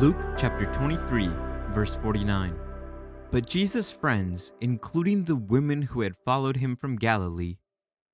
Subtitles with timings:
[0.00, 1.28] Luke chapter 23,
[1.72, 2.56] verse 49.
[3.30, 7.58] But Jesus' friends, including the women who had followed him from Galilee,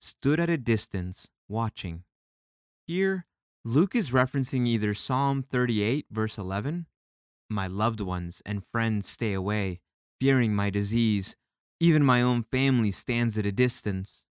[0.00, 2.02] stood at a distance watching.
[2.86, 3.26] Here,
[3.64, 6.86] Luke is referencing either Psalm 38, verse 11,
[7.48, 9.80] My loved ones and friends stay away,
[10.20, 11.36] fearing my disease,
[11.80, 14.24] even my own family stands at a distance,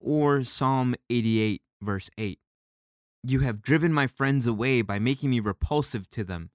[0.00, 2.40] or Psalm 88, verse 8,
[3.22, 6.50] You have driven my friends away by making me repulsive to them.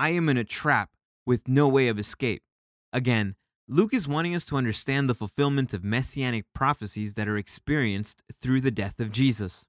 [0.00, 0.92] I am in a trap
[1.26, 2.42] with no way of escape.
[2.90, 3.34] Again,
[3.68, 8.62] Luke is wanting us to understand the fulfillment of messianic prophecies that are experienced through
[8.62, 9.66] the death of Jesus.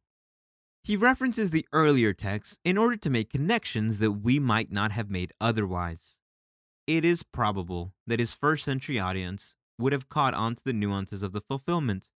[0.85, 5.09] He references the earlier texts in order to make connections that we might not have
[5.11, 6.21] made otherwise.
[6.87, 11.23] It is probable that his first century audience would have caught on to the nuances
[11.23, 12.09] of the fulfillment,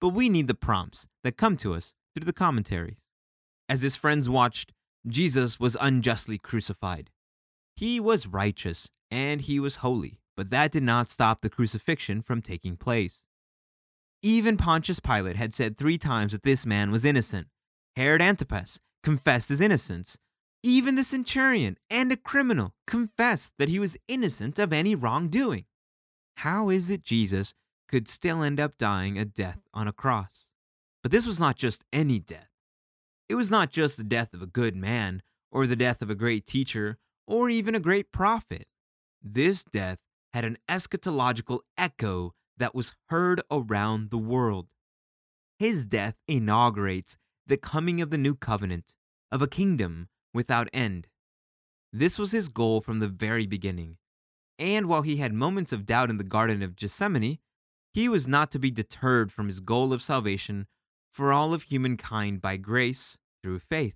[0.00, 3.04] but we need the prompts that come to us through the commentaries.
[3.68, 4.72] As his friends watched,
[5.06, 7.10] Jesus was unjustly crucified.
[7.74, 12.42] He was righteous and he was holy but that did not stop the crucifixion from
[12.42, 13.22] taking place.
[14.22, 17.48] Even Pontius Pilate had said three times that this man was innocent.
[17.94, 20.18] Herod Antipas confessed his innocence.
[20.62, 25.66] Even the centurion and a criminal confessed that he was innocent of any wrongdoing.
[26.38, 27.54] How is it Jesus
[27.86, 30.48] could still end up dying a death on a cross?
[31.02, 32.48] But this was not just any death.
[33.28, 35.22] It was not just the death of a good man,
[35.52, 38.66] or the death of a great teacher, or even a great prophet.
[39.22, 39.98] This death
[40.32, 44.68] had an eschatological echo that was heard around the world.
[45.58, 47.16] His death inaugurates
[47.46, 48.94] the coming of the new covenant,
[49.30, 51.08] of a kingdom without end.
[51.92, 53.98] This was his goal from the very beginning.
[54.58, 57.38] And while he had moments of doubt in the Garden of Gethsemane,
[57.92, 60.66] he was not to be deterred from his goal of salvation
[61.12, 63.94] for all of humankind by grace through faith.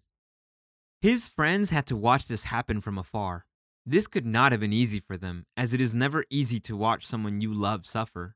[1.00, 3.46] His friends had to watch this happen from afar.
[3.86, 7.06] This could not have been easy for them, as it is never easy to watch
[7.06, 8.34] someone you love suffer.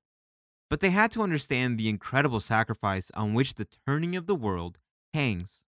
[0.71, 4.79] But they had to understand the incredible sacrifice on which the turning of the world
[5.13, 5.65] hangs.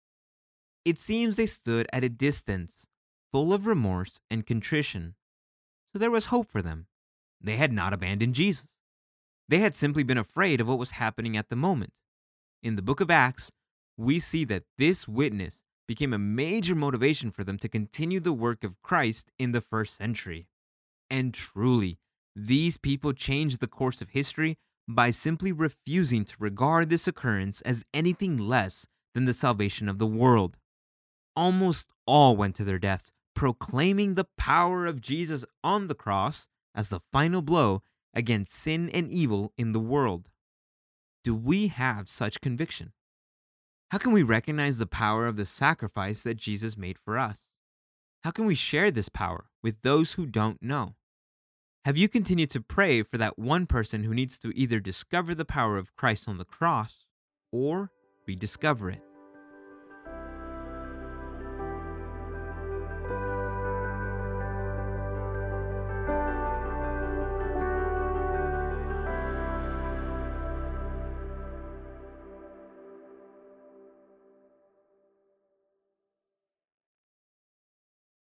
[0.84, 2.86] It seems they stood at a distance,
[3.30, 5.14] full of remorse and contrition.
[5.92, 6.86] So there was hope for them.
[7.40, 8.78] They had not abandoned Jesus.
[9.48, 11.92] They had simply been afraid of what was happening at the moment.
[12.62, 13.52] In the book of Acts,
[13.96, 18.62] we see that this witness became a major motivation for them to continue the work
[18.62, 20.46] of Christ in the first century.
[21.10, 21.98] And truly,
[22.36, 27.84] these people changed the course of history by simply refusing to regard this occurrence as
[27.92, 30.58] anything less than the salvation of the world.
[31.34, 36.88] Almost all went to their deaths proclaiming the power of Jesus on the cross as
[36.88, 37.82] the final blow
[38.12, 40.28] against sin and evil in the world.
[41.22, 42.92] Do we have such conviction?
[43.90, 47.46] How can we recognize the power of the sacrifice that Jesus made for us?
[48.22, 50.96] How can we share this power with those who don't know?
[51.86, 55.46] Have you continued to pray for that one person who needs to either discover the
[55.46, 57.06] power of Christ on the cross
[57.50, 57.90] or
[58.26, 59.07] rediscover it?